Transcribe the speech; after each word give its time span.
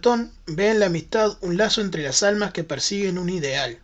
Platón 0.00 0.32
ve 0.46 0.70
en 0.70 0.80
la 0.80 0.86
amistad 0.86 1.36
un 1.42 1.58
lazo 1.58 1.82
entre 1.82 2.02
las 2.02 2.22
almas 2.22 2.54
que 2.54 2.64
persiguen 2.64 3.18
un 3.18 3.28
ideal. 3.28 3.80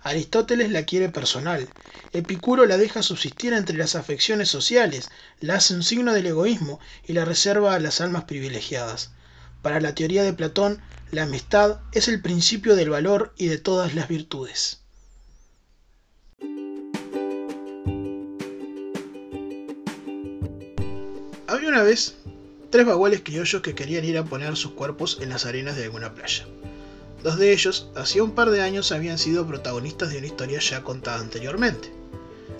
Aristóteles 0.00 0.70
la 0.70 0.84
quiere 0.84 1.10
personal. 1.10 1.68
Epicuro 2.14 2.64
la 2.64 2.78
deja 2.78 3.02
subsistir 3.02 3.52
entre 3.52 3.76
las 3.76 3.94
afecciones 3.94 4.48
sociales, 4.48 5.10
la 5.40 5.56
hace 5.56 5.74
un 5.74 5.82
signo 5.82 6.14
del 6.14 6.24
egoísmo 6.24 6.80
y 7.06 7.12
la 7.12 7.26
reserva 7.26 7.74
a 7.74 7.80
las 7.80 8.00
almas 8.00 8.24
privilegiadas. 8.24 9.10
Para 9.60 9.78
la 9.78 9.94
teoría 9.94 10.22
de 10.22 10.32
Platón, 10.32 10.80
la 11.10 11.24
amistad 11.24 11.80
es 11.92 12.08
el 12.08 12.22
principio 12.22 12.74
del 12.74 12.88
valor 12.88 13.34
y 13.36 13.48
de 13.48 13.58
todas 13.58 13.94
las 13.94 14.08
virtudes. 14.08 14.80
Había 21.46 21.68
una 21.68 21.82
vez 21.82 22.14
tres 22.70 22.86
baguales 22.86 23.22
criollos 23.24 23.62
que 23.62 23.74
querían 23.74 24.04
ir 24.04 24.18
a 24.18 24.24
poner 24.24 24.56
sus 24.56 24.72
cuerpos 24.72 25.18
en 25.20 25.30
las 25.30 25.46
arenas 25.46 25.76
de 25.76 25.84
alguna 25.84 26.14
playa. 26.14 26.46
Dos 27.22 27.38
de 27.38 27.52
ellos, 27.52 27.88
hacía 27.96 28.22
un 28.22 28.32
par 28.32 28.50
de 28.50 28.62
años, 28.62 28.92
habían 28.92 29.18
sido 29.18 29.46
protagonistas 29.46 30.10
de 30.10 30.18
una 30.18 30.26
historia 30.26 30.60
ya 30.60 30.82
contada 30.82 31.20
anteriormente. 31.20 31.92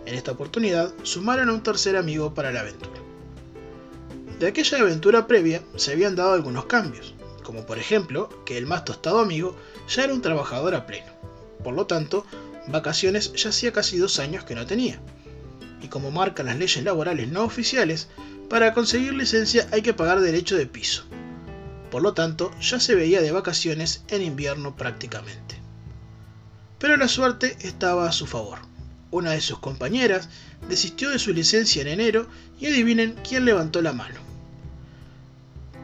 En 0.07 0.15
esta 0.15 0.33
oportunidad, 0.33 0.93
sumaron 1.03 1.49
a 1.49 1.53
un 1.53 1.63
tercer 1.63 1.97
amigo 1.97 2.35
para 2.35 2.51
la 2.51 2.61
aventura. 2.61 2.99
De 4.41 4.47
aquella 4.47 4.79
aventura 4.79 5.27
previa 5.27 5.63
se 5.77 5.93
habían 5.93 6.17
dado 6.17 6.33
algunos 6.33 6.65
cambios, 6.65 7.15
como 7.43 7.67
por 7.67 7.79
ejemplo 7.79 8.29
que 8.45 8.57
el 8.57 8.67
más 8.67 8.85
tostado 8.85 9.21
amigo 9.21 9.57
ya 9.89 10.05
era 10.05 10.15
un 10.15 10.23
trabajador 10.23 10.75
a 10.75 10.87
pleno. 10.87 11.13
Por 11.63 11.75
lo 11.75 11.87
tanto, 11.87 12.25
vacaciones 12.69 13.33
ya 13.35 13.51
hacía 13.51 13.73
casi 13.73 13.99
dos 13.99 14.19
años 14.19 14.45
que 14.45 14.55
no 14.55 14.67
tenía. 14.67 15.01
Y 15.83 15.89
como 15.89 16.11
marcan 16.11 16.47
las 16.47 16.57
leyes 16.57 16.85
laborales 16.85 17.29
no 17.29 17.45
oficiales, 17.45 18.09
para 18.49 18.73
conseguir 18.73 19.15
licencia 19.15 19.67
hay 19.73 19.83
que 19.83 19.95
pagar 19.95 20.21
derecho 20.21 20.57
de 20.57 20.67
piso. 20.67 21.05
Por 21.91 22.03
lo 22.03 22.15
tanto, 22.15 22.51
ya 22.61 22.81
se 22.81 22.95
veía 22.95 23.21
de 23.21 23.33
vacaciones 23.33 24.03
en 24.09 24.23
invierno 24.23 24.77
prácticamente. 24.77 25.57
Pero 26.79 26.97
la 26.97 27.09
suerte 27.09 27.57
estaba 27.61 28.09
a 28.09 28.13
su 28.13 28.27
favor. 28.27 28.59
Una 29.11 29.33
de 29.33 29.41
sus 29.41 29.59
compañeras 29.59 30.29
desistió 30.69 31.11
de 31.11 31.19
su 31.19 31.33
licencia 31.33 31.83
en 31.83 31.89
enero 31.89 32.29
y 32.61 32.67
adivinen 32.67 33.17
quién 33.27 33.45
levantó 33.45 33.81
la 33.81 33.93
mano. 33.93 34.21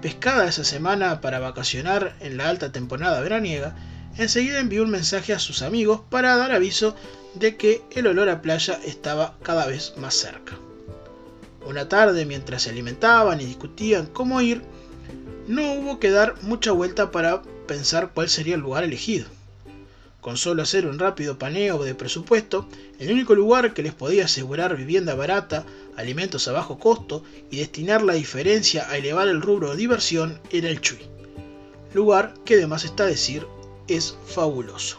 Pescada 0.02 0.46
esa 0.46 0.64
semana 0.64 1.22
para 1.22 1.38
vacacionar 1.38 2.14
en 2.20 2.36
la 2.36 2.50
alta 2.50 2.70
temporada 2.70 3.20
veraniega, 3.20 3.74
enseguida 4.18 4.60
envió 4.60 4.82
un 4.82 4.90
mensaje 4.90 5.32
a 5.32 5.38
sus 5.38 5.62
amigos 5.62 6.02
para 6.10 6.36
dar 6.36 6.52
aviso 6.52 6.94
de 7.34 7.56
que 7.56 7.82
el 7.90 8.06
olor 8.06 8.28
a 8.28 8.42
playa 8.42 8.78
estaba 8.84 9.38
cada 9.42 9.66
vez 9.66 9.94
más 9.96 10.14
cerca. 10.14 10.56
Una 11.66 11.88
tarde, 11.88 12.26
mientras 12.26 12.62
se 12.62 12.70
alimentaban 12.70 13.40
y 13.40 13.46
discutían 13.46 14.06
cómo 14.06 14.40
ir, 14.40 14.62
no 15.46 15.74
hubo 15.74 15.98
que 15.98 16.10
dar 16.10 16.34
mucha 16.42 16.72
vuelta 16.72 17.10
para 17.10 17.42
pensar 17.66 18.12
cuál 18.14 18.28
sería 18.28 18.54
el 18.54 18.60
lugar 18.60 18.84
elegido. 18.84 19.26
Con 20.20 20.38
solo 20.38 20.62
hacer 20.62 20.86
un 20.86 20.98
rápido 20.98 21.38
paneo 21.38 21.82
de 21.84 21.94
presupuesto, 21.94 22.66
el 22.98 23.12
único 23.12 23.34
lugar 23.34 23.74
que 23.74 23.82
les 23.82 23.92
podía 23.92 24.24
asegurar 24.24 24.76
vivienda 24.76 25.14
barata, 25.14 25.66
alimentos 25.96 26.48
a 26.48 26.52
bajo 26.52 26.78
costo 26.78 27.22
y 27.50 27.58
destinar 27.58 28.02
la 28.02 28.14
diferencia 28.14 28.88
a 28.88 28.96
elevar 28.96 29.28
el 29.28 29.42
rubro 29.42 29.70
de 29.70 29.76
diversión 29.76 30.40
era 30.50 30.70
el 30.70 30.80
Chui. 30.80 31.00
Lugar 31.92 32.34
que 32.44 32.54
además 32.54 32.84
está 32.84 33.04
decir 33.04 33.46
es 33.86 34.16
fabuloso. 34.26 34.98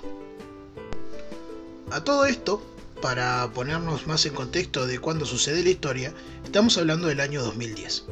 A 1.90 2.04
todo 2.04 2.26
esto, 2.26 2.62
para 3.02 3.50
ponernos 3.54 4.08
más 4.08 4.26
en 4.26 4.34
contexto 4.34 4.88
de 4.88 5.00
cuándo 5.00 5.26
sucede 5.26 5.64
la 5.64 5.70
historia, 5.70 6.14
estamos 6.44 6.78
hablando 6.78 7.08
del 7.08 7.20
año 7.20 7.44
2010, 7.44 8.06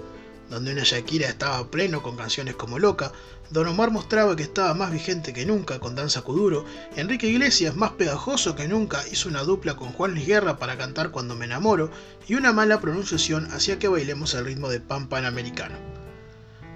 donde 0.49 0.73
una 0.73 0.83
Shakira 0.83 1.27
estaba 1.27 1.69
pleno 1.69 2.03
con 2.03 2.15
canciones 2.17 2.55
como 2.55 2.79
Loca, 2.79 3.11
Don 3.49 3.67
Omar 3.67 3.91
mostraba 3.91 4.35
que 4.35 4.43
estaba 4.43 4.73
más 4.73 4.91
vigente 4.91 5.31
que 5.31 5.45
nunca 5.45 5.79
con 5.79 5.95
Danza 5.95 6.21
Kuduro, 6.21 6.65
Enrique 6.95 7.27
Iglesias 7.27 7.75
más 7.75 7.91
pegajoso 7.91 8.55
que 8.55 8.67
nunca 8.67 9.03
hizo 9.11 9.29
una 9.29 9.43
dupla 9.43 9.75
con 9.75 9.91
Juan 9.93 10.11
Luis 10.11 10.25
Guerra 10.25 10.57
para 10.57 10.77
cantar 10.77 11.11
Cuando 11.11 11.35
me 11.35 11.45
enamoro, 11.45 11.91
y 12.27 12.35
una 12.35 12.51
mala 12.51 12.81
pronunciación 12.81 13.51
hacía 13.51 13.77
que 13.77 13.87
bailemos 13.87 14.33
al 14.35 14.45
ritmo 14.45 14.69
de 14.69 14.79
pan 14.79 15.07
panamericano. 15.07 15.75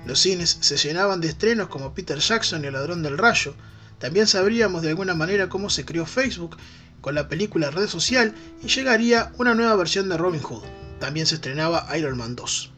Los 0.05 0.19
cines 0.19 0.57
se 0.61 0.77
llenaban 0.77 1.19
de 1.19 1.29
estrenos 1.29 1.67
como 1.67 1.93
Peter 1.93 2.19
Jackson 2.19 2.63
y 2.63 2.67
El 2.67 2.73
ladrón 2.73 3.01
del 3.01 3.17
rayo, 3.17 3.55
también 3.99 4.27
sabríamos 4.27 4.83
de 4.83 4.89
alguna 4.89 5.15
manera 5.15 5.49
cómo 5.49 5.69
se 5.69 5.83
creó 5.83 6.05
Facebook 6.05 6.57
con 7.01 7.15
la 7.15 7.27
película 7.27 7.71
Red 7.71 7.87
Social 7.87 8.35
y 8.63 8.67
llegaría 8.67 9.31
una 9.37 9.55
nueva 9.55 9.75
versión 9.75 10.09
de 10.09 10.17
Robin 10.17 10.41
Hood. 10.41 10.63
También 10.99 11.25
se 11.25 11.35
estrenaba 11.35 11.87
Iron 11.97 12.17
Man 12.17 12.35
2. 12.35 12.71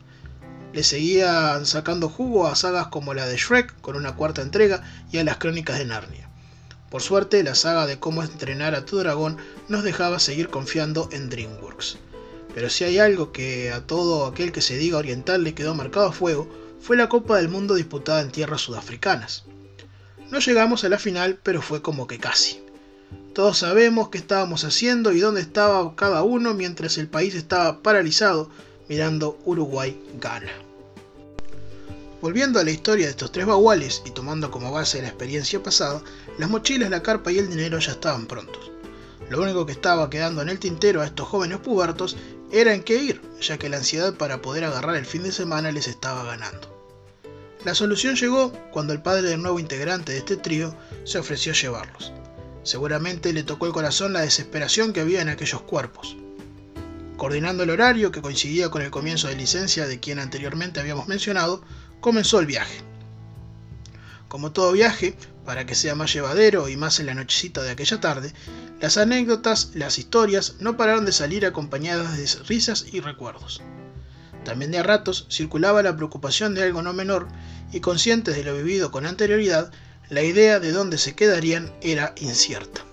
Le 0.74 0.84
seguían 0.84 1.66
sacando 1.66 2.10
jugo 2.10 2.48
a 2.48 2.56
sagas 2.56 2.88
como 2.88 3.14
la 3.14 3.26
de 3.26 3.38
Shrek 3.38 3.80
con 3.82 3.96
una 3.96 4.16
cuarta 4.16 4.42
entrega 4.42 4.84
y 5.12 5.18
a 5.18 5.24
las 5.24 5.38
crónicas 5.38 5.80
de 5.80 5.86
Narnia. 5.86 6.30
Por 6.90 7.02
suerte, 7.02 7.44
la 7.44 7.56
saga 7.56 7.86
de 7.86 8.00
cómo 8.00 8.24
entrenar 8.24 8.76
a 8.76 8.86
tu 8.86 8.98
dragón 8.98 9.38
nos 9.68 9.84
dejaba 9.84 10.20
seguir 10.20 10.50
confiando 10.50 11.10
en 11.12 11.30
DreamWorks. 11.30 11.98
Pero 12.54 12.70
si 12.70 12.84
hay 12.84 12.98
algo 12.98 13.32
que 13.32 13.72
a 13.72 13.86
todo 13.86 14.26
aquel 14.26 14.52
que 14.52 14.62
se 14.62 14.78
diga 14.78 14.98
oriental 14.98 15.44
le 15.44 15.54
quedó 15.54 15.76
marcado 15.76 16.08
a 16.08 16.12
fuego, 16.12 16.50
fue 16.82 16.98
la 16.98 17.10
Copa 17.10 17.38
del 17.38 17.50
Mundo 17.50 17.76
disputada 17.76 18.22
en 18.22 18.32
tierras 18.32 18.62
sudafricanas. 18.62 19.46
No 20.32 20.40
llegamos 20.40 20.84
a 20.84 20.90
la 20.90 21.00
final, 21.00 21.40
pero 21.42 21.62
fue 21.62 21.82
como 21.82 22.08
que 22.08 22.20
casi. 22.20 22.62
Todos 23.34 23.60
sabemos 23.60 24.10
qué 24.10 24.18
estábamos 24.18 24.64
haciendo 24.64 25.12
y 25.12 25.20
dónde 25.20 25.42
estaba 25.42 25.96
cada 25.96 26.24
uno 26.24 26.54
mientras 26.54 26.98
el 26.98 27.08
país 27.08 27.36
estaba 27.36 27.82
paralizado 27.82 28.50
mirando 28.90 29.38
Uruguay-Gana. 29.46 30.52
Volviendo 32.22 32.60
a 32.60 32.64
la 32.64 32.72
historia 32.72 33.06
de 33.06 33.12
estos 33.12 33.32
tres 33.32 33.46
baguales 33.46 34.02
y 34.06 34.12
tomando 34.12 34.52
como 34.52 34.72
base 34.72 35.02
la 35.02 35.08
experiencia 35.08 35.64
pasada, 35.64 36.02
las 36.38 36.50
mochilas, 36.50 36.90
la 36.90 37.02
carpa 37.02 37.32
y 37.32 37.38
el 37.38 37.50
dinero 37.50 37.80
ya 37.80 37.94
estaban 37.94 38.26
prontos. 38.26 38.72
Lo 39.30 39.42
único 39.42 39.66
que 39.66 39.72
estaba 39.72 40.10
quedando 40.10 40.42
en 40.42 40.50
el 40.50 40.60
tintero 40.60 41.02
a 41.02 41.06
estos 41.06 41.28
jóvenes 41.28 41.60
pubertos 41.60 42.18
era 42.52 42.74
en 42.74 42.84
qué 42.84 42.96
ir, 42.96 43.22
ya 43.40 43.58
que 43.58 43.70
la 43.70 43.78
ansiedad 43.78 44.16
para 44.16 44.42
poder 44.42 44.66
agarrar 44.66 44.96
el 44.96 45.06
fin 45.06 45.24
de 45.24 45.32
semana 45.32 45.72
les 45.72 45.88
estaba 45.88 46.24
ganando. 46.26 46.76
La 47.64 47.76
solución 47.76 48.16
llegó 48.16 48.52
cuando 48.72 48.92
el 48.92 49.02
padre 49.02 49.30
del 49.30 49.42
nuevo 49.42 49.60
integrante 49.60 50.12
de 50.12 50.18
este 50.18 50.36
trío 50.36 50.76
se 51.06 51.20
ofreció 51.20 51.52
a 51.52 51.56
llevarlos. 51.56 52.12
Seguramente 52.64 53.34
le 53.34 53.44
tocó 53.44 53.66
el 53.66 53.74
corazón 53.74 54.14
la 54.14 54.22
desesperación 54.22 54.94
que 54.94 55.02
había 55.02 55.22
en 55.22 55.30
aquellos 55.30 55.62
cuerpos. 55.62 56.18
Coordinando 57.18 57.64
el 57.64 57.70
horario 57.70 58.12
que 58.12 58.22
coincidía 58.22 58.70
con 58.70 58.82
el 58.82 58.92
comienzo 58.92 59.28
de 59.28 59.36
licencia 59.36 59.88
de 59.88 60.00
quien 60.00 60.20
anteriormente 60.20 60.80
habíamos 60.80 61.08
mencionado, 61.08 61.62
comenzó 62.00 62.40
el 62.40 62.46
viaje. 62.46 62.82
Como 64.28 64.52
todo 64.52 64.72
viaje, 64.72 65.18
para 65.46 65.66
que 65.66 65.76
sea 65.76 65.96
más 65.96 66.14
llevadero 66.14 66.70
y 66.70 66.78
más 66.78 67.00
en 67.00 67.08
la 67.08 67.16
nochecita 67.16 67.64
de 67.64 67.72
aquella 67.72 68.00
tarde, 68.00 68.34
las 68.80 68.98
anécdotas, 68.98 69.72
las 69.74 69.98
historias 69.98 70.56
no 70.60 70.78
pararon 70.78 71.06
de 71.06 71.12
salir 71.12 71.46
acompañadas 71.46 72.18
de 72.18 72.44
risas 72.46 72.86
y 72.92 73.00
recuerdos. 73.00 73.62
También 74.46 74.72
de 74.72 74.78
a 74.78 74.84
ratos 74.84 75.28
circulaba 75.30 75.84
la 75.84 75.96
preocupación 75.96 76.56
de 76.56 76.64
algo 76.64 76.82
no 76.82 76.94
menor 76.94 77.28
y 77.72 77.82
conscientes 77.82 78.36
de 78.36 78.44
lo 78.44 78.56
vivido 78.56 78.92
con 78.92 79.06
anterioridad, 79.06 79.72
la 80.10 80.24
idea 80.24 80.60
de 80.60 80.72
dónde 80.72 80.98
se 80.98 81.16
quedarían 81.16 81.72
era 81.82 82.16
incierta. 82.18 82.84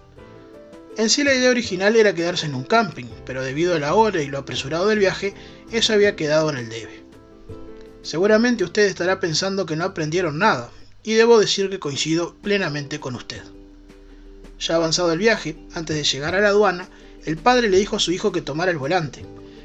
En 0.99 1.09
sí 1.09 1.25
la 1.25 1.35
idea 1.35 1.51
original 1.51 1.97
era 1.97 2.15
quedarse 2.15 2.47
en 2.47 2.55
un 2.55 2.65
camping, 2.65 3.07
pero 3.25 3.43
debido 3.43 3.75
a 3.75 3.79
la 3.79 3.95
hora 3.95 4.23
y 4.23 4.29
lo 4.29 4.39
apresurado 4.39 4.89
del 4.89 4.99
viaje, 4.99 5.35
eso 5.73 5.95
había 5.95 6.17
quedado 6.17 6.51
en 6.51 6.59
el 6.59 6.69
debe. 6.69 7.05
Seguramente 8.03 8.65
usted 8.65 8.85
estará 8.85 9.19
pensando 9.19 9.67
que 9.67 9.77
no 9.77 9.85
aprendieron 9.85 10.39
nada, 10.39 10.71
y 11.03 11.15
debo 11.15 11.39
decir 11.39 11.71
que 11.71 11.79
coincido 11.79 12.35
plenamente 12.43 13.01
con 13.01 13.15
usted. 13.15 13.43
Ya 14.59 14.77
avanzado 14.77 15.13
el 15.13 15.19
viaje, 15.19 15.57
antes 15.75 15.97
de 15.97 16.05
llegar 16.05 16.35
a 16.35 16.41
la 16.41 16.49
aduana, 16.49 16.89
el 17.25 17.37
padre 17.37 17.69
le 17.69 17.79
dijo 17.79 17.97
a 17.97 18.01
su 18.01 18.13
hijo 18.13 18.33
que 18.33 18.43
tomara 18.43 18.71
el 18.71 18.79
volante, 18.79 19.25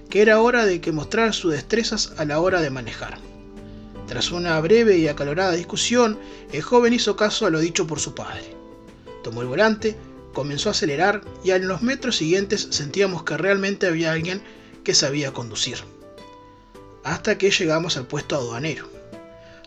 que 0.09 0.21
era 0.21 0.41
hora 0.41 0.65
de 0.65 0.81
que 0.81 0.91
mostrara 0.91 1.33
sus 1.33 1.51
destrezas 1.51 2.13
a 2.17 2.25
la 2.25 2.39
hora 2.39 2.61
de 2.61 2.69
manejar. 2.69 3.19
Tras 4.07 4.31
una 4.31 4.59
breve 4.59 4.97
y 4.97 5.07
acalorada 5.07 5.53
discusión, 5.53 6.19
el 6.51 6.61
joven 6.61 6.93
hizo 6.93 7.15
caso 7.15 7.45
a 7.45 7.49
lo 7.49 7.59
dicho 7.59 7.87
por 7.87 7.99
su 7.99 8.13
padre. 8.13 8.55
Tomó 9.23 9.41
el 9.41 9.47
volante, 9.47 9.95
comenzó 10.33 10.69
a 10.69 10.71
acelerar 10.71 11.21
y 11.43 11.51
en 11.51 11.67
los 11.67 11.81
metros 11.81 12.17
siguientes 12.17 12.67
sentíamos 12.71 13.23
que 13.23 13.37
realmente 13.37 13.87
había 13.87 14.11
alguien 14.11 14.41
que 14.83 14.93
sabía 14.93 15.33
conducir. 15.33 15.77
Hasta 17.03 17.37
que 17.37 17.51
llegamos 17.51 17.97
al 17.97 18.07
puesto 18.07 18.35
aduanero. 18.35 18.89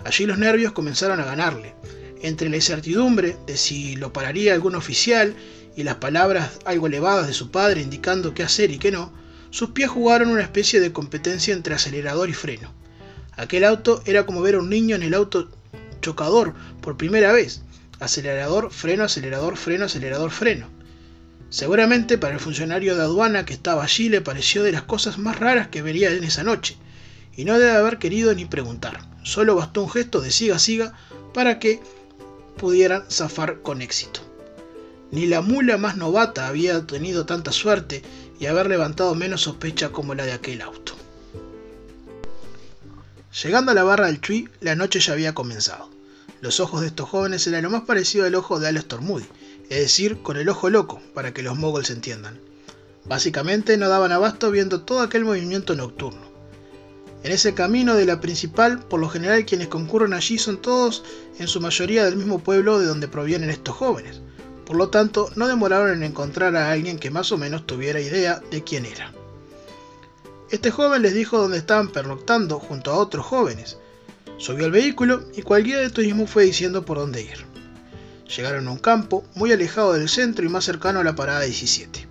Allí 0.05 0.27
los 0.27 0.39
nervios 0.39 0.73
comenzaron 0.73 1.21
a 1.21 1.25
ganarle. 1.25 1.75
Entre 2.23 2.49
la 2.49 2.57
incertidumbre 2.57 3.37
de 3.47 3.57
si 3.57 3.97
lo 3.97 4.13
pararía 4.13 4.55
algún 4.55 4.75
oficial 4.75 5.35
y 5.77 5.83
las 5.83 5.97
palabras 5.97 6.59
algo 6.65 6.87
elevadas 6.87 7.27
de 7.27 7.35
su 7.35 7.51
padre 7.51 7.83
indicando 7.83 8.35
qué 8.35 8.43
hacer 8.43 8.71
y 8.71 8.79
qué 8.79 8.91
no, 8.91 9.13
sus 9.51 9.71
pies 9.71 9.91
jugaron 9.91 10.31
una 10.31 10.43
especie 10.43 10.81
de 10.81 10.93
competencia 10.93 11.55
entre 11.55 11.75
acelerador 11.75 12.29
y 12.29 12.33
freno. 12.33 12.73
Aquel 13.37 13.65
auto 13.65 14.03
era 14.07 14.27
como 14.27 14.43
ver 14.43 14.55
a 14.55 14.59
un 14.59 14.71
niño 14.71 14.97
en 14.97 15.03
el 15.03 15.15
auto 15.15 15.49
chocador 16.01 16.55
por 16.81 16.97
primera 16.97 17.33
vez. 17.33 17.63
Acelerador, 18.01 18.71
freno, 18.71 19.05
acelerador, 19.05 19.57
freno, 19.57 19.87
acelerador, 19.87 20.31
freno. 20.31 20.69
Seguramente 21.51 22.19
para 22.19 22.35
el 22.35 22.41
funcionario 22.41 22.97
de 22.97 23.03
aduana 23.03 23.45
que 23.45 23.55
estaba 23.55 23.85
allí 23.85 24.09
le 24.09 24.21
pareció 24.21 24.63
de 24.63 24.73
las 24.73 24.83
cosas 24.83 25.19
más 25.19 25.39
raras 25.39 25.69
que 25.69 25.83
vería 25.83 26.11
en 26.11 26.25
esa 26.25 26.43
noche, 26.43 26.77
y 27.37 27.45
no 27.45 27.59
debe 27.59 27.73
haber 27.73 27.99
querido 27.99 28.35
ni 28.35 28.45
preguntar. 28.45 29.01
Solo 29.23 29.55
bastó 29.55 29.83
un 29.83 29.91
gesto 29.91 30.21
de 30.21 30.31
siga 30.31 30.59
siga 30.59 30.95
para 31.33 31.59
que, 31.59 31.81
pudieran 32.57 33.05
zafar 33.11 33.63
con 33.63 33.83
éxito. 33.83 34.21
Ni 35.11 35.27
la 35.27 35.43
mula 35.43 35.77
más 35.77 35.97
novata 35.97 36.49
había 36.49 36.87
tenido 36.87 37.27
tanta 37.27 37.53
suerte 37.53 38.03
y 38.39 38.47
haber 38.47 38.69
levantado 38.69 39.15
menos 39.15 39.43
sospecha 39.43 39.91
como 39.91 40.15
la 40.15 40.25
de 40.25 40.33
aquel 40.33 40.63
auto. 40.63 40.94
Llegando 43.43 43.73
a 43.73 43.75
la 43.75 43.83
barra 43.83 44.07
del 44.07 44.21
Tree, 44.21 44.49
la 44.61 44.77
noche 44.77 45.01
ya 45.01 45.13
había 45.13 45.35
comenzado. 45.35 45.91
Los 46.41 46.61
ojos 46.61 46.83
de 46.83 46.87
estos 46.87 47.09
jóvenes 47.09 47.45
eran 47.49 47.65
lo 47.65 47.71
más 47.71 47.83
parecido 47.83 48.27
al 48.27 48.35
ojo 48.37 48.61
de 48.61 48.69
Alastor 48.69 49.01
Moody, 49.01 49.27
es 49.71 49.81
decir, 49.81 50.19
con 50.23 50.37
el 50.37 50.49
ojo 50.49 50.71
loco, 50.71 51.03
para 51.15 51.35
que 51.35 51.43
los 51.43 51.59
moguls 51.59 51.91
entiendan. 51.91 52.39
Básicamente 53.07 53.77
no 53.77 53.89
daban 53.89 54.13
abasto 54.13 54.53
viendo 54.53 54.83
todo 54.83 55.01
aquel 55.01 55.25
movimiento 55.25 55.75
nocturno. 55.75 56.21
En 57.25 57.33
ese 57.33 57.55
camino 57.55 57.97
de 57.97 58.07
la 58.07 58.21
principal, 58.21 58.79
por 58.79 59.01
lo 59.01 59.09
general 59.09 59.47
quienes 59.47 59.67
concurren 59.67 60.13
allí 60.13 60.39
son 60.39 60.63
todos, 60.63 61.03
en 61.39 61.49
su 61.49 61.61
mayoría 61.61 62.05
del 62.05 62.17
mismo 62.17 62.39
pueblo 62.39 62.79
de 62.79 62.87
donde 62.87 63.09
provienen 63.09 63.51
estos 63.51 63.75
jóvenes. 63.75 64.21
Por 64.67 64.77
lo 64.77 64.91
tanto, 64.91 65.31
no 65.35 65.49
demoraron 65.49 65.91
en 65.91 66.03
encontrar 66.05 66.55
a 66.55 66.71
alguien 66.71 66.99
que 66.99 67.11
más 67.11 67.33
o 67.33 67.39
menos 67.39 67.67
tuviera 67.67 68.01
idea 68.01 68.41
de 68.51 68.63
quién 68.63 68.85
era. 68.85 69.14
Este 70.55 70.71
joven 70.71 71.03
les 71.03 71.15
dijo 71.15 71.37
dónde 71.37 71.59
estaban 71.59 71.89
pernoctando 71.89 72.61
junto 72.61 72.93
a 72.93 72.99
otros 72.99 73.27
jóvenes. 73.27 73.77
Subió 74.39 74.67
al 74.67 74.71
vehículo 74.71 75.25
y 75.35 75.43
cual 75.43 75.65
guía 75.65 75.79
de 75.79 75.91
turismo 75.91 76.29
fue 76.29 76.45
diciendo 76.45 76.85
por 76.85 76.97
dónde 76.97 77.23
ir. 77.23 77.45
Llegaron 78.37 78.69
a 78.69 78.71
un 78.71 78.79
campo 78.79 79.25
muy 79.35 79.51
alejado 79.51 79.95
del 79.95 80.09
centro 80.09 80.47
y 80.47 80.49
más 80.49 80.65
cercano 80.65 81.01
a 81.01 81.05
la 81.05 81.17
parada 81.17 81.41
17. 81.41 82.07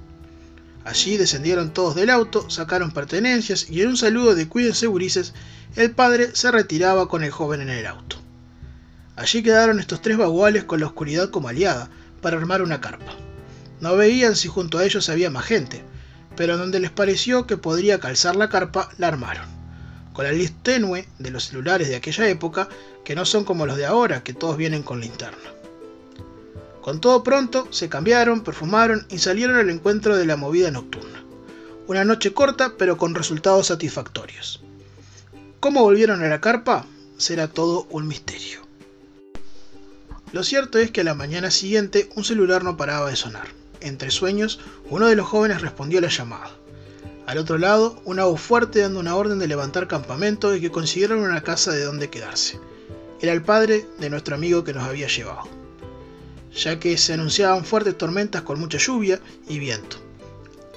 Allí 0.83 1.15
descendieron 1.15 1.71
todos 1.71 1.95
del 1.95 2.09
auto, 2.09 2.49
sacaron 2.49 2.91
pertenencias 2.91 3.69
y 3.69 3.81
en 3.81 3.87
un 3.87 3.95
saludo 3.95 4.35
de 4.35 4.49
cuídense 4.49 4.87
gurises, 4.87 5.33
el 5.77 5.91
padre 5.91 6.35
se 6.35 6.51
retiraba 6.51 7.07
con 7.07 7.23
el 7.23 7.31
joven 7.31 7.61
en 7.61 7.69
el 7.69 7.87
auto. 7.87 8.17
Allí 9.15 9.41
quedaron 9.41 9.79
estos 9.79 10.01
tres 10.01 10.17
baguales 10.17 10.65
con 10.65 10.81
la 10.81 10.87
oscuridad 10.87 11.29
como 11.29 11.47
aliada 11.47 11.89
para 12.21 12.35
armar 12.35 12.61
una 12.61 12.81
carpa. 12.81 13.13
No 13.79 13.95
veían 13.95 14.35
si 14.35 14.49
junto 14.49 14.79
a 14.79 14.83
ellos 14.83 15.07
había 15.07 15.29
más 15.29 15.45
gente, 15.45 15.85
pero 16.35 16.57
donde 16.57 16.79
les 16.79 16.91
pareció 16.91 17.45
que 17.47 17.57
podría 17.57 17.99
calzar 17.99 18.35
la 18.35 18.49
carpa, 18.49 18.89
la 18.97 19.07
armaron. 19.07 19.45
Con 20.13 20.25
la 20.25 20.31
luz 20.31 20.51
tenue 20.61 21.07
de 21.19 21.31
los 21.31 21.45
celulares 21.45 21.89
de 21.89 21.95
aquella 21.95 22.27
época, 22.27 22.69
que 23.03 23.15
no 23.15 23.25
son 23.25 23.43
como 23.43 23.65
los 23.65 23.77
de 23.77 23.85
ahora, 23.85 24.23
que 24.23 24.33
todos 24.33 24.57
vienen 24.57 24.83
con 24.83 25.01
linterna. 25.01 25.53
Con 26.81 26.99
todo 26.99 27.23
pronto, 27.23 27.67
se 27.71 27.89
cambiaron, 27.89 28.43
perfumaron 28.43 29.07
y 29.09 29.19
salieron 29.19 29.55
al 29.55 29.69
encuentro 29.69 30.17
de 30.17 30.25
la 30.25 30.35
movida 30.35 30.69
nocturna. 30.69 31.23
Una 31.87 32.05
noche 32.05 32.33
corta, 32.33 32.73
pero 32.77 32.97
con 32.97 33.15
resultados 33.15 33.67
satisfactorios. 33.67 34.61
¿Cómo 35.59 35.81
volvieron 35.81 36.21
a 36.23 36.27
la 36.27 36.41
carpa? 36.41 36.85
Será 37.17 37.47
todo 37.47 37.87
un 37.89 38.07
misterio. 38.07 38.59
Lo 40.33 40.43
cierto 40.43 40.77
es 40.77 40.91
que 40.91 41.01
a 41.01 41.05
la 41.05 41.13
mañana 41.13 41.51
siguiente 41.51 42.09
un 42.15 42.23
celular 42.23 42.63
no 42.63 42.75
paraba 42.75 43.09
de 43.09 43.15
sonar. 43.15 43.62
Entre 43.83 44.09
sueños, 44.09 44.59
uno 44.89 45.05
de 45.05 45.15
los 45.15 45.27
jóvenes 45.27 45.61
respondió 45.61 45.99
a 45.99 46.01
la 46.01 46.09
llamada. 46.09 46.49
Al 47.27 47.37
otro 47.37 47.59
lado, 47.59 48.01
una 48.05 48.23
voz 48.25 48.41
fuerte 48.41 48.79
dando 48.79 48.99
una 48.99 49.15
orden 49.15 49.37
de 49.37 49.47
levantar 49.47 49.87
campamento 49.87 50.55
y 50.55 50.61
que 50.61 50.71
consiguieron 50.71 51.19
una 51.19 51.43
casa 51.43 51.71
de 51.71 51.83
donde 51.83 52.09
quedarse. 52.09 52.59
Era 53.21 53.33
el 53.33 53.43
padre 53.43 53.85
de 53.99 54.09
nuestro 54.09 54.35
amigo 54.35 54.63
que 54.63 54.73
nos 54.73 54.83
había 54.83 55.07
llevado 55.07 55.63
ya 56.55 56.79
que 56.79 56.97
se 56.97 57.13
anunciaban 57.13 57.65
fuertes 57.65 57.97
tormentas 57.97 58.43
con 58.43 58.59
mucha 58.59 58.77
lluvia 58.77 59.19
y 59.47 59.59
viento. 59.59 59.97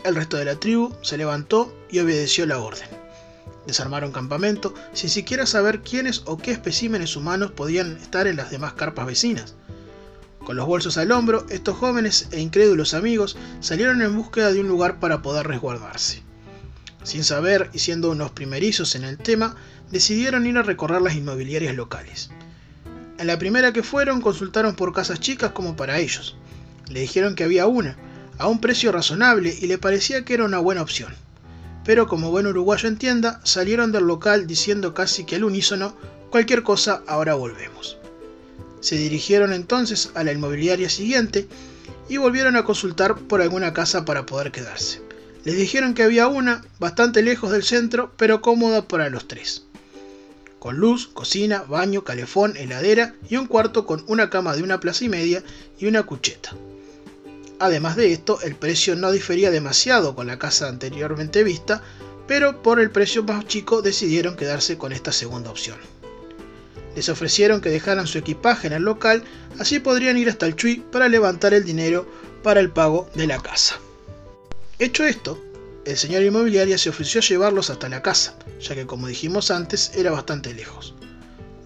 El 0.05 0.15
resto 0.15 0.37
de 0.37 0.45
la 0.45 0.59
tribu 0.59 0.95
se 1.03 1.19
levantó 1.19 1.75
y 1.91 1.99
obedeció 1.99 2.47
la 2.47 2.59
orden. 2.59 2.89
Desarmaron 3.67 4.13
campamento 4.13 4.73
sin 4.93 5.11
siquiera 5.11 5.45
saber 5.45 5.81
quiénes 5.83 6.23
o 6.27 6.39
qué 6.39 6.53
especímenes 6.53 7.17
humanos 7.17 7.51
podían 7.51 7.97
estar 7.97 8.27
en 8.27 8.37
las 8.37 8.51
demás 8.51 8.75
carpas 8.75 9.07
vecinas. 9.07 9.55
Con 10.47 10.55
los 10.55 10.67
bolsos 10.69 10.97
al 10.97 11.11
hombro, 11.11 11.45
estos 11.51 11.77
jóvenes 11.77 12.29
e 12.31 12.39
incrédulos 12.39 12.95
amigos 12.95 13.37
salieron 13.59 14.01
en 14.01 14.15
búsqueda 14.15 14.53
de 14.53 14.61
un 14.61 14.69
lugar 14.69 15.01
para 15.01 15.21
poder 15.21 15.49
resguardarse. 15.49 16.23
Sin 17.03 17.25
saber 17.25 17.69
y 17.73 17.81
siendo 17.81 18.13
unos 18.13 18.31
primerizos 18.31 18.95
en 18.95 19.03
el 19.03 19.19
tema, 19.19 19.57
decidieron 19.91 20.47
ir 20.47 20.57
a 20.57 20.63
recorrer 20.63 21.03
las 21.03 21.17
inmobiliarias 21.17 21.75
locales. 21.75 22.31
En 23.19 23.27
la 23.27 23.41
primera 23.41 23.73
que 23.73 23.83
fueron 23.83 24.21
consultaron 24.21 24.77
por 24.77 24.93
casas 24.93 25.19
chicas 25.19 25.51
como 25.51 25.75
para 25.75 25.99
ellos. 25.99 26.37
Le 26.89 27.01
dijeron 27.01 27.35
que 27.35 27.43
había 27.43 27.67
una, 27.67 27.97
a 28.39 28.47
un 28.47 28.61
precio 28.61 28.93
razonable 28.93 29.53
y 29.61 29.67
le 29.67 29.79
parecía 29.79 30.25
que 30.25 30.35
era 30.35 30.45
una 30.45 30.61
buena 30.61 30.83
opción. 30.83 31.13
Pero 31.85 32.07
como 32.07 32.31
buen 32.31 32.47
uruguayo 32.47 32.89
entienda, 32.89 33.41
salieron 33.43 33.91
del 33.91 34.05
local 34.05 34.47
diciendo 34.47 34.95
casi 34.95 35.25
que 35.25 35.35
al 35.35 35.43
unísono, 35.43 35.97
cualquier 36.31 36.63
cosa, 36.63 37.03
ahora 37.09 37.35
volvemos. 37.35 37.99
Se 38.87 38.95
dirigieron 38.95 39.53
entonces 39.53 40.11
a 40.15 40.23
la 40.23 40.31
inmobiliaria 40.31 40.89
siguiente 40.89 41.49
y 42.09 42.19
volvieron 42.19 42.55
a 42.55 42.63
consultar 42.63 43.17
por 43.17 43.43
alguna 43.43 43.73
casa 43.73 44.05
para 44.05 44.27
poder 44.27 44.53
quedarse. 44.53 45.03
Les 45.43 45.57
dijeron 45.57 45.93
que 45.93 46.05
había 46.05 46.29
una, 46.29 46.65
bastante 46.79 47.21
lejos 47.21 47.51
del 47.51 47.65
centro, 47.65 48.13
pero 48.17 48.41
cómoda 48.41 48.87
para 48.87 49.11
los 49.11 49.27
tres 49.27 49.65
con 50.67 50.79
luz, 50.79 51.09
cocina, 51.13 51.63
baño, 51.63 52.03
calefón, 52.05 52.57
heladera 52.57 53.15
y 53.29 53.37
un 53.37 53.47
cuarto 53.47 53.87
con 53.87 54.05
una 54.07 54.31
cama 54.31 54.57
de 54.57 54.63
una 54.63 54.81
plaza 54.81 55.05
y 55.05 55.09
media 55.09 55.43
y 55.79 55.87
una 55.87 56.05
cucheta. 56.05 56.57
Además 57.59 57.97
de 57.97 58.13
esto, 58.13 58.41
el 58.43 58.55
precio 58.55 58.97
no 58.97 59.13
difería 59.13 59.51
demasiado 59.51 60.15
con 60.15 60.27
la 60.27 60.39
casa 60.39 60.69
anteriormente 60.69 61.45
vista, 61.45 61.83
pero 62.27 62.63
por 62.63 62.81
el 62.81 62.91
precio 62.91 63.23
más 63.23 63.47
chico 63.47 63.83
decidieron 63.83 64.37
quedarse 64.37 64.77
con 64.77 64.93
esta 64.93 65.13
segunda 65.13 65.51
opción. 65.51 65.79
Les 66.97 67.11
ofrecieron 67.11 67.61
que 67.61 67.69
dejaran 67.69 68.07
su 68.07 68.17
equipaje 68.17 68.67
en 68.67 68.73
el 68.73 68.83
local, 68.83 69.23
así 69.59 69.79
podrían 69.79 70.17
ir 70.17 70.31
hasta 70.31 70.47
el 70.47 70.57
Chui 70.57 70.77
para 70.91 71.11
levantar 71.11 71.53
el 71.53 71.63
dinero 71.63 72.09
para 72.43 72.59
el 72.59 72.71
pago 72.71 73.09
de 73.15 73.27
la 73.27 73.39
casa. 73.39 73.77
Hecho 74.79 75.05
esto, 75.05 75.39
el 75.85 75.99
señor 75.99 76.23
inmobiliaria 76.23 76.79
se 76.79 76.89
ofreció 76.89 77.21
a 77.21 77.25
llevarlos 77.25 77.69
hasta 77.69 77.91
la 77.91 78.01
casa, 78.01 78.35
ya 78.61 78.75
que 78.75 78.87
como 78.87 79.09
dijimos 79.09 79.51
antes 79.51 79.93
era 79.95 80.11
bastante 80.11 80.55
lejos. 80.55 80.95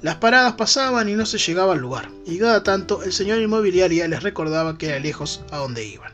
Las 0.02 0.16
paradas 0.16 0.54
pasaban 0.54 1.08
y 1.08 1.14
no 1.14 1.24
se 1.26 1.38
llegaba 1.38 1.74
al 1.74 1.78
lugar, 1.78 2.10
y 2.26 2.38
cada 2.38 2.64
tanto 2.64 3.04
el 3.04 3.12
señor 3.12 3.38
inmobiliaria 3.40 4.08
les 4.08 4.24
recordaba 4.24 4.78
que 4.78 4.88
era 4.88 4.98
lejos 4.98 5.42
a 5.52 5.58
donde 5.58 5.86
iban. 5.86 6.12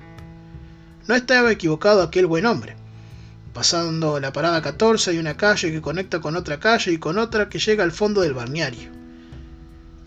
No 1.07 1.15
estaba 1.15 1.53
equivocado 1.53 2.03
aquel 2.03 2.27
buen 2.27 2.45
hombre. 2.45 2.77
Pasando 3.55 4.21
la 4.21 4.33
parada 4.33 4.61
14 4.61 5.13
hay 5.13 5.19
una 5.19 5.39
calle 5.39 5.73
que 5.73 5.81
conecta 5.81 6.21
con 6.21 6.37
otra 6.37 6.61
calle 6.61 6.93
y 6.93 6.99
con 6.99 7.17
otra 7.17 7.49
que 7.49 7.59
llega 7.59 7.83
al 7.83 7.93
fondo 7.93 8.21
del 8.21 8.35
balneario. 8.35 8.96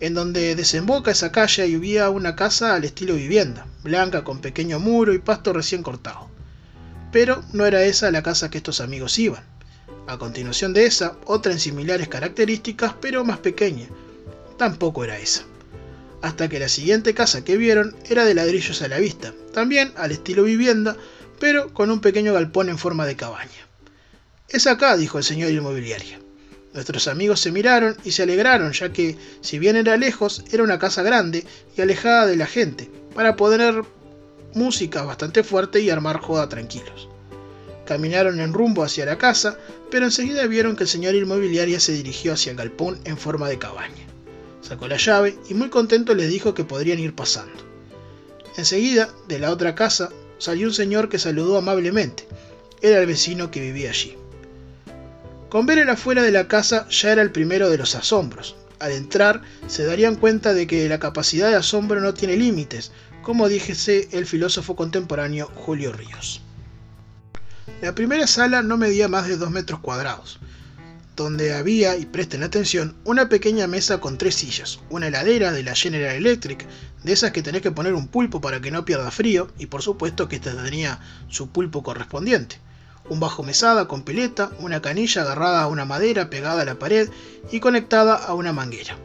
En 0.00 0.14
donde 0.14 0.54
desemboca 0.54 1.10
esa 1.10 1.30
calle 1.30 1.62
había 1.62 2.08
una 2.08 2.34
casa 2.34 2.74
al 2.74 2.84
estilo 2.84 3.16
vivienda, 3.16 3.66
blanca 3.82 4.24
con 4.24 4.40
pequeño 4.40 4.80
muro 4.80 5.12
y 5.12 5.18
pasto 5.18 5.52
recién 5.52 5.82
cortado. 5.82 6.30
Pero 7.12 7.44
no 7.52 7.66
era 7.66 7.84
esa 7.84 8.10
la 8.10 8.22
casa 8.22 8.50
que 8.50 8.56
estos 8.56 8.80
amigos 8.80 9.18
iban. 9.18 9.44
A 10.06 10.16
continuación 10.16 10.72
de 10.72 10.86
esa, 10.86 11.18
otra 11.26 11.52
en 11.52 11.60
similares 11.60 12.08
características, 12.08 12.94
pero 12.98 13.26
más 13.26 13.40
pequeña. 13.40 13.88
Tampoco 14.56 15.04
era 15.04 15.18
esa. 15.18 15.42
Hasta 16.22 16.48
que 16.48 16.58
la 16.58 16.70
siguiente 16.70 17.12
casa 17.12 17.44
que 17.44 17.58
vieron 17.58 17.94
era 18.08 18.24
de 18.24 18.34
ladrillos 18.34 18.80
a 18.80 18.88
la 18.88 18.98
vista, 18.98 19.34
también 19.52 19.92
al 19.96 20.12
estilo 20.12 20.44
vivienda, 20.44 20.96
pero 21.38 21.74
con 21.74 21.90
un 21.90 22.00
pequeño 22.00 22.32
galpón 22.32 22.70
en 22.70 22.78
forma 22.78 23.04
de 23.04 23.16
cabaña. 23.16 23.68
Es 24.48 24.66
acá, 24.66 24.96
dijo 24.96 25.18
el 25.18 25.24
señor 25.24 25.50
inmobiliario. 25.50 26.29
Nuestros 26.72 27.08
amigos 27.08 27.40
se 27.40 27.50
miraron 27.50 27.96
y 28.04 28.12
se 28.12 28.22
alegraron, 28.22 28.72
ya 28.72 28.92
que, 28.92 29.16
si 29.40 29.58
bien 29.58 29.76
era 29.76 29.96
lejos, 29.96 30.44
era 30.52 30.62
una 30.62 30.78
casa 30.78 31.02
grande 31.02 31.44
y 31.76 31.80
alejada 31.80 32.26
de 32.26 32.36
la 32.36 32.46
gente, 32.46 32.88
para 33.14 33.34
poder 33.34 33.82
música 34.54 35.02
bastante 35.02 35.42
fuerte 35.42 35.80
y 35.80 35.90
armar 35.90 36.20
joda 36.20 36.48
tranquilos. 36.48 37.08
Caminaron 37.86 38.38
en 38.38 38.52
rumbo 38.52 38.84
hacia 38.84 39.04
la 39.04 39.18
casa, 39.18 39.58
pero 39.90 40.04
enseguida 40.04 40.46
vieron 40.46 40.76
que 40.76 40.84
el 40.84 40.88
señor 40.88 41.16
inmobiliaria 41.16 41.80
se 41.80 41.92
dirigió 41.92 42.34
hacia 42.34 42.52
el 42.52 42.58
galpón 42.58 43.00
en 43.04 43.18
forma 43.18 43.48
de 43.48 43.58
cabaña. 43.58 44.06
Sacó 44.62 44.86
la 44.86 44.96
llave 44.96 45.36
y 45.48 45.54
muy 45.54 45.70
contento 45.70 46.14
les 46.14 46.30
dijo 46.30 46.54
que 46.54 46.64
podrían 46.64 47.00
ir 47.00 47.16
pasando. 47.16 47.60
Enseguida, 48.56 49.08
de 49.26 49.40
la 49.40 49.50
otra 49.50 49.74
casa, 49.74 50.10
salió 50.38 50.68
un 50.68 50.74
señor 50.74 51.08
que 51.08 51.18
saludó 51.18 51.58
amablemente. 51.58 52.28
Era 52.80 53.00
el 53.00 53.06
vecino 53.06 53.50
que 53.50 53.60
vivía 53.60 53.90
allí. 53.90 54.19
Con 55.50 55.66
ver 55.66 55.78
el 55.78 55.90
afuera 55.90 56.22
de 56.22 56.30
la 56.30 56.46
casa 56.46 56.86
ya 56.90 57.10
era 57.10 57.22
el 57.22 57.32
primero 57.32 57.70
de 57.70 57.76
los 57.76 57.96
asombros. 57.96 58.54
Al 58.78 58.92
entrar, 58.92 59.42
se 59.66 59.84
darían 59.84 60.14
cuenta 60.14 60.54
de 60.54 60.68
que 60.68 60.88
la 60.88 61.00
capacidad 61.00 61.50
de 61.50 61.56
asombro 61.56 62.00
no 62.00 62.14
tiene 62.14 62.36
límites, 62.36 62.92
como 63.22 63.48
dijese 63.48 64.08
el 64.12 64.26
filósofo 64.26 64.76
contemporáneo 64.76 65.50
Julio 65.56 65.92
Ríos. 65.92 66.40
La 67.82 67.96
primera 67.96 68.28
sala 68.28 68.62
no 68.62 68.76
medía 68.76 69.08
más 69.08 69.26
de 69.26 69.36
2 69.36 69.50
metros 69.50 69.80
cuadrados, 69.80 70.38
donde 71.16 71.52
había, 71.52 71.96
y 71.96 72.06
presten 72.06 72.44
atención, 72.44 72.94
una 73.04 73.28
pequeña 73.28 73.66
mesa 73.66 73.98
con 73.98 74.18
tres 74.18 74.36
sillas, 74.36 74.78
una 74.88 75.08
heladera 75.08 75.50
de 75.50 75.64
la 75.64 75.74
General 75.74 76.14
Electric, 76.14 76.64
de 77.02 77.12
esas 77.12 77.32
que 77.32 77.42
tenés 77.42 77.62
que 77.62 77.72
poner 77.72 77.94
un 77.94 78.06
pulpo 78.06 78.40
para 78.40 78.60
que 78.60 78.70
no 78.70 78.84
pierda 78.84 79.10
frío, 79.10 79.50
y 79.58 79.66
por 79.66 79.82
supuesto 79.82 80.28
que 80.28 80.36
esta 80.36 80.54
tenía 80.62 81.00
su 81.28 81.50
pulpo 81.50 81.82
correspondiente, 81.82 82.60
un 83.08 83.20
bajo 83.20 83.42
mesada 83.42 83.88
con 83.88 84.02
pileta, 84.02 84.50
una 84.60 84.82
canilla 84.82 85.22
agarrada 85.22 85.62
a 85.62 85.66
una 85.66 85.84
madera 85.84 86.30
pegada 86.30 86.62
a 86.62 86.64
la 86.64 86.78
pared 86.78 87.08
y 87.50 87.60
conectada 87.60 88.14
a 88.14 88.34
una 88.34 88.52
manguera. 88.52 88.96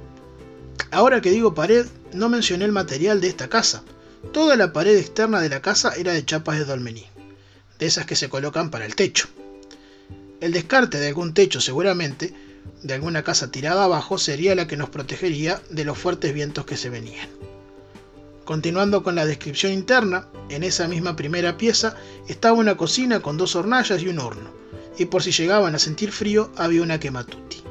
Ahora 0.92 1.22
que 1.22 1.32
digo 1.32 1.56
pared, 1.56 1.86
no 2.14 2.30
mencioné 2.30 2.66
el 2.66 2.72
material 2.72 3.22
de 3.22 3.28
esta 3.28 3.50
casa. 3.50 3.84
Toda 4.32 4.56
la 4.56 4.74
pared 4.74 4.98
externa 4.98 5.40
de 5.40 5.50
la 5.50 5.62
casa 5.62 5.94
era 5.96 6.14
de 6.14 6.26
chapas 6.26 6.58
de 6.58 6.66
dolmení, 6.66 7.06
de 7.80 7.86
esas 7.86 8.06
que 8.06 8.16
se 8.16 8.30
colocan 8.30 8.70
para 8.70 8.86
el 8.86 8.96
techo. 8.96 9.28
El 10.42 10.52
descarte 10.52 11.00
de 11.00 11.08
algún 11.08 11.34
techo 11.34 11.62
seguramente, 11.62 12.34
de 12.84 12.94
alguna 12.94 13.24
casa 13.24 13.52
tirada 13.52 13.86
abajo, 13.86 14.18
sería 14.18 14.56
la 14.56 14.68
que 14.68 14.78
nos 14.78 14.90
protegería 14.90 15.62
de 15.70 15.86
los 15.86 15.98
fuertes 15.98 16.34
vientos 16.34 16.66
que 16.66 16.78
se 16.78 16.90
venían. 16.90 17.30
Continuando 18.46 19.02
con 19.02 19.16
la 19.16 19.26
descripción 19.26 19.72
interna, 19.72 20.28
en 20.50 20.64
esa 20.64 20.88
misma 20.88 21.16
primera 21.16 21.58
pieza 21.58 21.96
estaba 22.28 22.54
una 22.54 22.78
cocina 22.78 23.20
con 23.20 23.38
dos 23.38 23.56
hornallas 23.56 24.04
y 24.04 24.08
un 24.08 24.20
horno, 24.20 24.52
y 25.00 25.06
por 25.06 25.24
si 25.24 25.32
llegaban 25.32 25.74
a 25.74 25.80
sentir 25.80 26.12
frío 26.12 26.52
había 26.56 26.84
una 26.84 27.00
quematuti. 27.00 27.64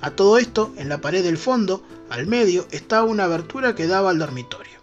A 0.00 0.12
todo 0.12 0.38
esto, 0.38 0.72
en 0.76 0.88
la 0.88 1.00
pared 1.00 1.24
del 1.24 1.36
fondo, 1.36 1.82
al 2.10 2.28
medio, 2.28 2.68
estaba 2.70 3.02
una 3.02 3.24
abertura 3.24 3.74
que 3.74 3.88
daba 3.88 4.10
al 4.10 4.20
dormitorio. 4.20 4.74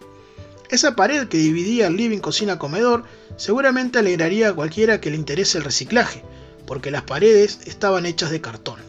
Esa 0.68 0.96
pared 0.96 1.26
que 1.28 1.38
dividía 1.38 1.86
el 1.86 1.96
living 1.96 2.18
cocina-comedor 2.18 3.04
seguramente 3.36 4.00
alegraría 4.00 4.50
a 4.50 4.54
cualquiera 4.54 5.00
que 5.00 5.10
le 5.10 5.16
interese 5.16 5.56
el 5.56 5.64
reciclaje, 5.64 6.22
porque 6.66 6.90
las 6.90 7.04
paredes 7.04 7.60
estaban 7.64 8.04
hechas 8.04 8.30
de 8.30 8.42
cartón, 8.42 8.80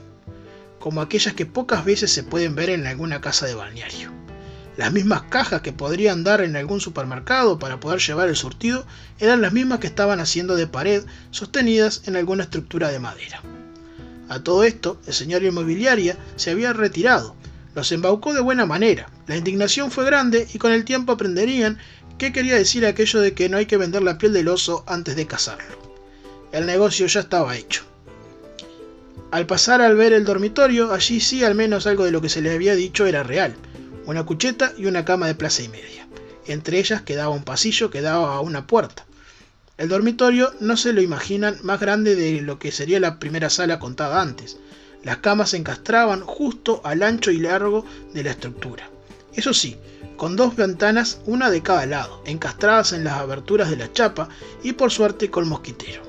como 0.79 0.99
aquellas 0.99 1.35
que 1.35 1.45
pocas 1.45 1.85
veces 1.85 2.11
se 2.11 2.23
pueden 2.23 2.53
ver 2.53 2.69
en 2.69 2.85
alguna 2.85 3.21
casa 3.21 3.45
de 3.45 3.55
balneario. 3.55 4.22
Las 4.75 4.91
mismas 4.91 5.23
cajas 5.29 5.61
que 5.61 5.71
podrían 5.71 6.23
dar 6.23 6.41
en 6.41 6.55
algún 6.55 6.81
supermercado 6.81 7.59
para 7.59 7.79
poder 7.79 7.99
llevar 7.99 8.27
el 8.27 8.35
surtido 8.35 8.85
eran 9.19 9.41
las 9.41 9.53
mismas 9.53 9.79
que 9.79 9.87
estaban 9.87 10.19
haciendo 10.19 10.55
de 10.55 10.65
pared 10.65 11.03
sostenidas 11.29 12.01
en 12.07 12.15
alguna 12.15 12.43
estructura 12.43 12.89
de 12.89 12.99
madera. 12.99 13.41
A 14.29 14.39
todo 14.39 14.63
esto, 14.63 14.99
el 15.05 15.13
señor 15.13 15.43
inmobiliaria 15.43 16.17
se 16.37 16.49
había 16.49 16.73
retirado, 16.73 17.35
los 17.75 17.91
embaucó 17.91 18.33
de 18.33 18.41
buena 18.41 18.65
manera, 18.65 19.11
la 19.27 19.37
indignación 19.37 19.91
fue 19.91 20.05
grande 20.05 20.47
y 20.51 20.57
con 20.57 20.71
el 20.71 20.85
tiempo 20.85 21.11
aprenderían 21.11 21.77
qué 22.17 22.33
quería 22.33 22.55
decir 22.55 22.83
aquello 22.85 23.19
de 23.21 23.33
que 23.33 23.49
no 23.49 23.57
hay 23.57 23.67
que 23.67 23.77
vender 23.77 24.01
la 24.01 24.17
piel 24.17 24.33
del 24.33 24.47
oso 24.47 24.83
antes 24.87 25.15
de 25.15 25.27
cazarlo. 25.27 25.77
El 26.51 26.65
negocio 26.65 27.05
ya 27.05 27.19
estaba 27.19 27.55
hecho. 27.55 27.83
Al 29.29 29.45
pasar 29.45 29.81
al 29.81 29.95
ver 29.95 30.13
el 30.13 30.25
dormitorio, 30.25 30.93
allí 30.93 31.19
sí 31.19 31.43
al 31.43 31.53
menos 31.53 31.85
algo 31.85 32.05
de 32.05 32.11
lo 32.11 32.21
que 32.21 32.29
se 32.29 32.41
le 32.41 32.51
había 32.51 32.75
dicho 32.75 33.05
era 33.05 33.21
real 33.21 33.55
una 34.05 34.25
cucheta 34.25 34.73
y 34.77 34.85
una 34.85 35.05
cama 35.05 35.27
de 35.27 35.35
plaza 35.35 35.63
y 35.63 35.69
media. 35.69 36.07
Entre 36.45 36.79
ellas 36.79 37.01
quedaba 37.01 37.29
un 37.29 37.43
pasillo 37.43 37.89
que 37.89 38.01
daba 38.01 38.35
a 38.35 38.41
una 38.41 38.67
puerta. 38.67 39.05
El 39.77 39.89
dormitorio 39.89 40.53
no 40.59 40.77
se 40.77 40.93
lo 40.93 41.01
imaginan 41.01 41.57
más 41.63 41.79
grande 41.79 42.15
de 42.15 42.41
lo 42.41 42.59
que 42.59 42.71
sería 42.71 42.99
la 42.99 43.17
primera 43.19 43.49
sala 43.49 43.79
contada 43.79 44.21
antes. 44.21 44.57
Las 45.03 45.17
camas 45.17 45.49
se 45.49 45.57
encastraban 45.57 46.21
justo 46.21 46.81
al 46.83 47.03
ancho 47.03 47.31
y 47.31 47.39
largo 47.39 47.85
de 48.13 48.23
la 48.23 48.31
estructura. 48.31 48.89
Eso 49.33 49.53
sí, 49.53 49.77
con 50.15 50.35
dos 50.35 50.55
ventanas, 50.55 51.19
una 51.25 51.49
de 51.49 51.63
cada 51.63 51.85
lado, 51.85 52.21
encastradas 52.25 52.93
en 52.93 53.03
las 53.03 53.13
aberturas 53.13 53.69
de 53.69 53.77
la 53.77 53.91
chapa 53.91 54.29
y 54.61 54.73
por 54.73 54.91
suerte 54.91 55.31
con 55.31 55.49
mosquitero. 55.49 56.03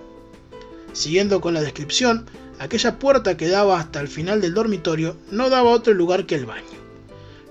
Siguiendo 0.92 1.40
con 1.40 1.54
la 1.54 1.62
descripción, 1.62 2.26
aquella 2.58 2.98
puerta 2.98 3.36
que 3.36 3.48
daba 3.48 3.80
hasta 3.80 4.00
el 4.00 4.08
final 4.08 4.40
del 4.40 4.54
dormitorio 4.54 5.16
no 5.30 5.48
daba 5.48 5.70
otro 5.70 5.94
lugar 5.94 6.26
que 6.26 6.34
el 6.34 6.46
baño. 6.46 6.83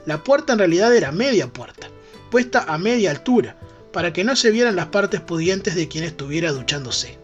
La 0.05 0.24
puerta 0.24 0.53
en 0.53 0.60
realidad 0.60 0.95
era 0.95 1.12
media 1.12 1.48
puerta, 1.48 1.88
puesta 2.29 2.65
a 2.67 2.77
media 2.77 3.12
altura, 3.12 3.55
para 3.93 4.12
que 4.12 4.24
no 4.24 4.36
se 4.36 4.51
vieran 4.51 4.75
las 4.75 4.88
partes 4.88 5.22
pudientes 5.22 5.75
de 5.75 5.88
quien 5.88 6.03
estuviera 6.03 6.51
duchándose. 6.51 7.17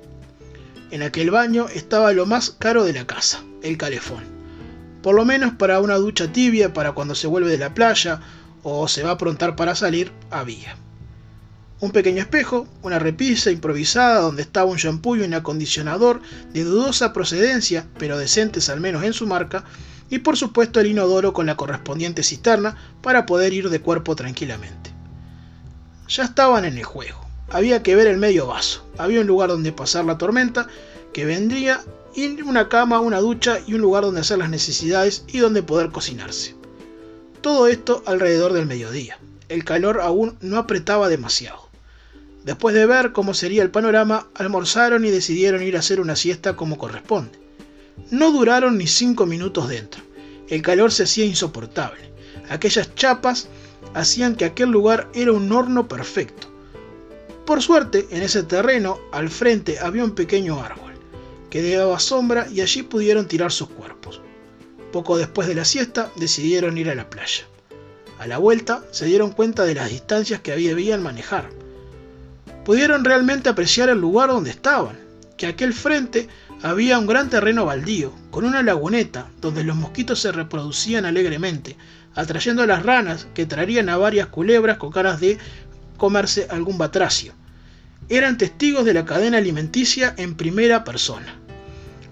En 0.92 1.04
aquel 1.04 1.30
baño 1.30 1.68
estaba 1.68 2.14
lo 2.14 2.26
más 2.26 2.52
caro 2.52 2.84
de 2.84 2.94
la 2.94 3.06
casa, 3.06 3.44
el 3.64 3.78
calefón. 3.78 4.24
Por 5.02 5.16
lo 5.16 5.26
menos 5.26 5.54
para 5.54 5.80
una 5.80 5.96
ducha 5.96 6.32
tibia 6.32 6.74
para 6.74 6.94
cuando 6.94 7.16
se 7.16 7.28
vuelve 7.28 7.52
de 7.52 7.58
la 7.58 7.74
playa 7.74 8.22
o 8.64 8.88
se 8.88 9.04
va 9.04 9.12
a 9.12 9.14
aprontar 9.14 9.56
para 9.56 9.76
salir, 9.76 10.12
había. 10.30 10.78
Un 11.82 11.92
pequeño 11.92 12.22
espejo, 12.22 12.68
una 12.82 13.00
repisa 13.00 13.52
improvisada 13.52 14.20
donde 14.20 14.42
estaba 14.42 14.70
un 14.70 14.78
shampoo 14.78 15.16
y 15.16 15.22
un 15.22 15.34
acondicionador 15.34 16.22
de 16.54 16.64
dudosa 16.64 17.14
procedencia, 17.14 17.88
pero 17.98 18.18
decentes 18.18 18.70
al 18.70 18.82
menos 18.82 19.04
en 19.04 19.14
su 19.14 19.26
marca, 19.28 19.64
y 20.10 20.20
por 20.20 20.38
supuesto 20.38 20.80
el 20.80 20.88
inodoro 20.88 21.34
con 21.34 21.46
la 21.46 21.56
correspondiente 21.56 22.24
cisterna 22.24 22.76
para 23.02 23.26
poder 23.26 23.54
ir 23.54 23.70
de 23.70 23.82
cuerpo 23.82 24.16
tranquilamente. 24.16 24.92
Ya 26.08 26.24
estaban 26.24 26.66
en 26.66 26.78
el 26.78 26.84
juego, 26.84 27.26
había 27.50 27.84
que 27.84 27.96
ver 27.96 28.08
el 28.08 28.18
medio 28.18 28.48
vaso, 28.48 28.86
había 28.98 29.22
un 29.22 29.28
lugar 29.28 29.50
donde 29.50 29.72
pasar 29.72 30.06
la 30.06 30.18
tormenta 30.18 30.68
que 31.14 31.26
vendría 31.26 31.82
y 32.16 32.42
una 32.42 32.70
cama, 32.70 33.00
una 33.00 33.20
ducha 33.20 33.60
y 33.66 33.76
un 33.76 33.82
lugar 33.82 34.04
donde 34.04 34.22
hacer 34.22 34.40
las 34.40 34.50
necesidades 34.50 35.24
y 35.28 35.40
donde 35.40 35.64
poder 35.64 35.92
cocinarse. 35.92 36.56
Todo 37.42 37.68
esto 37.68 38.04
alrededor 38.06 38.54
del 38.54 38.66
mediodía. 38.66 39.18
El 39.48 39.64
calor 39.64 40.02
aún 40.02 40.38
no 40.42 40.58
apretaba 40.58 41.08
demasiado. 41.08 41.70
Después 42.44 42.76
de 42.76 42.86
ver 42.86 43.12
cómo 43.12 43.34
sería 43.34 43.64
el 43.64 43.72
panorama, 43.72 44.28
almorzaron 44.36 45.06
y 45.06 45.10
decidieron 45.10 45.64
ir 45.64 45.76
a 45.76 45.80
hacer 45.80 46.00
una 46.00 46.16
siesta 46.16 46.56
como 46.56 46.78
corresponde. 46.78 47.38
No 48.12 48.32
duraron 48.32 48.78
ni 48.78 48.88
cinco 48.88 49.26
minutos 49.26 49.70
dentro. 49.70 50.02
El 50.48 50.62
calor 50.62 50.92
se 50.92 51.04
hacía 51.04 51.26
insoportable. 51.26 52.12
Aquellas 52.50 52.94
chapas 52.96 53.48
hacían 53.94 54.36
que 54.36 54.46
aquel 54.46 54.70
lugar 54.70 55.10
era 55.14 55.32
un 55.32 55.52
horno 55.52 55.88
perfecto. 55.88 56.48
Por 57.46 57.62
suerte, 57.62 58.08
en 58.12 58.22
ese 58.22 58.44
terreno, 58.44 59.00
al 59.12 59.30
frente 59.30 59.80
había 59.80 60.04
un 60.04 60.12
pequeño 60.12 60.64
árbol, 60.64 60.94
que 61.50 61.76
daba 61.76 62.00
sombra 62.00 62.48
y 62.52 62.62
allí 62.62 62.84
pudieron 62.84 63.28
tirar 63.28 63.52
sus 63.52 63.70
cuerpos. 63.70 64.22
Poco 64.92 65.18
después 65.18 65.48
de 65.48 65.56
la 65.56 65.66
siesta, 65.66 66.12
decidieron 66.16 66.78
ir 66.78 66.90
a 66.90 66.96
la 66.96 67.10
playa. 67.10 67.46
A 68.20 68.28
la 68.28 68.38
vuelta, 68.38 68.84
se 68.92 69.06
dieron 69.06 69.32
cuenta 69.32 69.64
de 69.64 69.76
las 69.76 69.90
distancias 69.90 70.42
que 70.42 70.56
debían 70.56 71.02
manejar. 71.02 71.50
Pudieron 72.66 73.06
realmente 73.06 73.50
apreciar 73.50 73.90
el 73.90 74.00
lugar 74.00 74.30
donde 74.30 74.50
estaban, 74.52 75.00
que 75.38 75.48
aquel 75.48 75.74
frente 75.74 76.28
había 76.62 77.00
un 77.00 77.08
gran 77.08 77.30
terreno 77.30 77.66
baldío, 77.66 78.14
con 78.32 78.44
una 78.44 78.62
laguneta 78.62 79.30
donde 79.40 79.64
los 79.64 79.78
mosquitos 79.78 80.20
se 80.20 80.32
reproducían 80.32 81.06
alegremente, 81.06 81.78
atrayendo 82.16 82.64
a 82.64 82.68
las 82.68 82.84
ranas 82.84 83.28
que 83.34 83.46
traerían 83.46 83.88
a 83.88 83.98
varias 83.98 84.28
culebras 84.28 84.78
con 84.78 84.92
caras 84.92 85.22
de 85.22 85.38
comerse 85.98 86.48
algún 86.50 86.78
batracio. 86.78 87.34
Eran 88.10 88.38
testigos 88.38 88.84
de 88.86 88.94
la 88.94 89.06
cadena 89.06 89.38
alimenticia 89.38 90.14
en 90.18 90.36
primera 90.36 90.84
persona. 90.84 91.36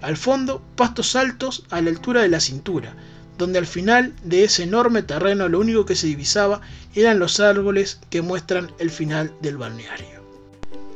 Al 0.02 0.16
fondo, 0.16 0.64
pastos 0.76 1.16
altos 1.16 1.64
a 1.70 1.82
la 1.82 1.90
altura 1.90 2.22
de 2.22 2.30
la 2.30 2.40
cintura, 2.40 2.96
donde 3.38 3.60
al 3.60 3.68
final 3.68 4.14
de 4.24 4.44
ese 4.46 4.64
enorme 4.64 5.04
terreno 5.04 5.50
lo 5.50 5.60
único 5.60 5.86
que 5.86 5.96
se 5.96 6.08
divisaba 6.08 6.62
eran 6.96 7.20
los 7.20 7.40
árboles 7.40 8.00
que 8.10 8.22
muestran 8.22 8.72
el 8.80 8.92
final 8.92 9.34
del 9.42 9.58
balneario. 9.58 10.24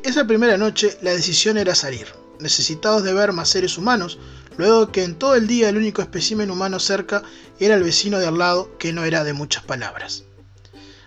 Esa 0.04 0.26
primera 0.26 0.58
noche 0.58 0.98
la 1.02 1.12
decisión 1.12 1.58
era 1.58 1.76
salir 1.76 2.21
necesitados 2.42 3.04
de 3.04 3.14
ver 3.14 3.32
más 3.32 3.50
seres 3.50 3.78
humanos, 3.78 4.20
luego 4.58 4.92
que 4.92 5.04
en 5.04 5.16
todo 5.16 5.36
el 5.36 5.48
día 5.48 5.70
el 5.70 5.78
único 5.78 6.02
espécimen 6.02 6.52
humano 6.52 6.80
cerca 6.80 7.24
era 7.60 7.76
el 7.76 7.84
vecino 7.84 8.20
de 8.20 8.28
al 8.28 8.38
lado, 8.38 8.78
que 8.78 8.94
no 8.94 9.04
era 9.04 9.24
de 9.24 9.34
muchas 9.34 9.64
palabras. 9.64 10.26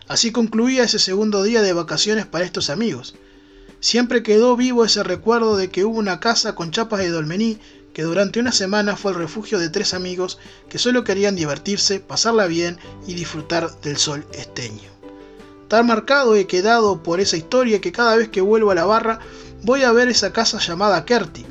Así 0.06 0.32
concluía 0.32 0.84
ese 0.84 0.98
segundo 0.98 1.42
día 1.42 1.62
de 1.62 1.72
vacaciones 1.72 2.26
para 2.26 2.44
estos 2.44 2.70
amigos. 2.70 3.14
Siempre 3.80 4.22
quedó 4.22 4.56
vivo 4.56 4.84
ese 4.84 5.02
recuerdo 5.02 5.56
de 5.56 5.70
que 5.70 5.84
hubo 5.84 5.98
una 5.98 6.20
casa 6.20 6.54
con 6.54 6.70
chapas 6.70 7.00
de 7.00 7.10
dolmení 7.10 7.58
que 7.94 8.02
durante 8.02 8.40
una 8.40 8.52
semana 8.52 8.96
fue 8.96 9.12
el 9.12 9.18
refugio 9.18 9.58
de 9.58 9.70
tres 9.70 9.94
amigos 9.94 10.38
que 10.68 10.78
solo 10.78 11.04
querían 11.04 11.36
divertirse, 11.36 12.00
pasarla 12.00 12.46
bien 12.46 12.78
y 13.06 13.14
disfrutar 13.14 13.70
del 13.80 13.96
sol 13.96 14.26
esteño. 14.32 14.90
Tan 15.68 15.86
marcado 15.86 16.34
he 16.34 16.46
quedado 16.46 17.02
por 17.02 17.20
esa 17.20 17.36
historia 17.36 17.80
que 17.80 17.92
cada 17.92 18.16
vez 18.16 18.28
que 18.28 18.40
vuelvo 18.40 18.70
a 18.70 18.74
la 18.74 18.84
barra 18.84 19.20
voy 19.64 19.82
a 19.82 19.92
ver 19.92 20.08
esa 20.08 20.32
casa 20.32 20.58
llamada 20.58 21.04
Kerti, 21.04 21.44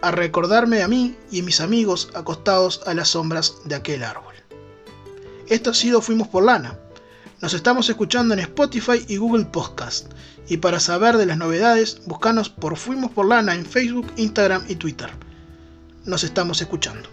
a 0.00 0.10
recordarme 0.12 0.82
a 0.82 0.88
mí 0.88 1.16
y 1.30 1.42
mis 1.42 1.60
amigos 1.60 2.10
acostados 2.14 2.82
a 2.86 2.94
las 2.94 3.08
sombras 3.08 3.56
de 3.64 3.74
aquel 3.74 4.04
árbol. 4.04 4.34
Esto 5.48 5.70
ha 5.70 5.74
sido 5.74 6.00
Fuimos 6.00 6.28
por 6.28 6.44
Lana. 6.44 6.78
Nos 7.40 7.52
estamos 7.54 7.88
escuchando 7.88 8.34
en 8.34 8.40
Spotify 8.40 9.04
y 9.08 9.16
Google 9.16 9.44
Podcast. 9.46 10.06
Y 10.48 10.58
para 10.58 10.78
saber 10.78 11.16
de 11.18 11.26
las 11.26 11.36
novedades, 11.36 12.02
buscanos 12.06 12.48
por 12.48 12.76
Fuimos 12.76 13.10
por 13.10 13.26
Lana 13.26 13.54
en 13.54 13.66
Facebook, 13.66 14.12
Instagram 14.16 14.64
y 14.68 14.76
Twitter. 14.76 15.10
Nos 16.04 16.22
estamos 16.22 16.60
escuchando. 16.60 17.08